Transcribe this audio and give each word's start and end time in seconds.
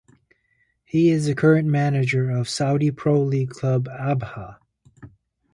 He 0.83 1.11
is 1.11 1.27
the 1.27 1.35
current 1.35 1.67
manager 1.67 2.31
of 2.31 2.49
Saudi 2.49 2.89
Pro 2.89 3.21
League 3.21 3.51
club 3.51 3.85
Abha. 3.87 4.57